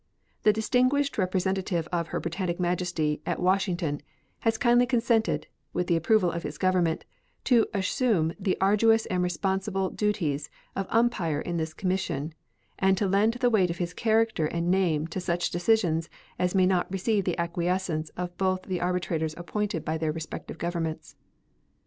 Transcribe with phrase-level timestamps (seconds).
[0.41, 4.01] The distinguished representative of Her Britannic Majesty at Washington
[4.39, 7.05] has kindly consented, with the approval of his Government,
[7.43, 12.33] to assume the arduous and responsible duties of umpire in this commission,
[12.79, 16.09] and to lend the weight of his character and name to such decisions
[16.39, 21.15] as may not receive the acquiescence of both the arbitrators appointed by the respective Governments.